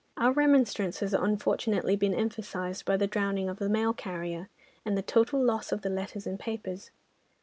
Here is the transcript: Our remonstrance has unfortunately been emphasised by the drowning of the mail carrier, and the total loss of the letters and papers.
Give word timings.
Our 0.17 0.31
remonstrance 0.31 0.99
has 1.01 1.13
unfortunately 1.13 1.95
been 1.95 2.15
emphasised 2.15 2.85
by 2.85 2.97
the 2.97 3.05
drowning 3.05 3.49
of 3.49 3.59
the 3.59 3.69
mail 3.69 3.93
carrier, 3.93 4.49
and 4.83 4.97
the 4.97 5.03
total 5.03 5.39
loss 5.39 5.71
of 5.71 5.83
the 5.83 5.91
letters 5.91 6.25
and 6.25 6.39
papers. 6.39 6.89